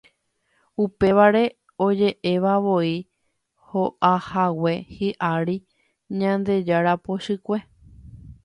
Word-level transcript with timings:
Upévare 0.83 1.41
oje'evavoi 1.87 2.95
ho'ahague 3.67 4.73
hi'ári 4.97 5.57
Ñandejára 6.23 6.95
pochykue. 7.07 7.57